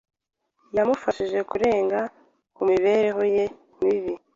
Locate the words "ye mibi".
3.35-4.13